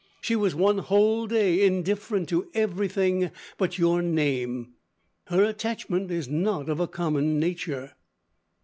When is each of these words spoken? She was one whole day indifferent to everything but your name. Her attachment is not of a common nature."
She 0.19 0.35
was 0.35 0.55
one 0.55 0.79
whole 0.79 1.27
day 1.27 1.63
indifferent 1.63 2.27
to 2.29 2.49
everything 2.55 3.29
but 3.59 3.77
your 3.77 4.01
name. 4.01 4.73
Her 5.27 5.43
attachment 5.43 6.09
is 6.09 6.27
not 6.27 6.69
of 6.69 6.79
a 6.79 6.87
common 6.87 7.39
nature." 7.39 7.91